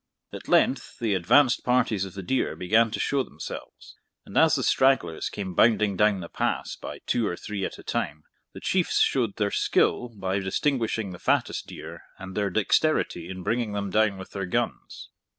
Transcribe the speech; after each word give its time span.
At 0.33 0.47
length 0.47 0.97
the 0.97 1.13
advanced 1.13 1.63
parties 1.63 2.05
of 2.05 2.15
the 2.15 2.23
deer 2.23 2.55
began 2.55 2.89
to 2.89 2.99
show 2.99 3.21
themselves; 3.21 3.95
and 4.25 4.35
as 4.35 4.55
the 4.55 4.63
stragglers 4.63 5.29
came 5.29 5.53
bounding 5.53 5.95
down 5.95 6.21
the 6.21 6.27
pass 6.27 6.75
by 6.75 7.01
two 7.05 7.27
or 7.27 7.37
three 7.37 7.63
at 7.65 7.77
a 7.77 7.83
time, 7.83 8.23
the 8.55 8.59
Chiefs 8.61 9.01
showed 9.01 9.35
their 9.35 9.51
skill 9.51 10.09
by 10.09 10.39
distinguishing 10.39 11.11
the 11.11 11.19
fattest 11.19 11.67
deer, 11.67 12.01
and 12.17 12.35
their 12.35 12.49
dexterity 12.49 13.29
in 13.29 13.43
bringing 13.43 13.73
them 13.73 13.91
down 13.91 14.17
with 14.17 14.31
their 14.31 14.47
guns. 14.47 15.09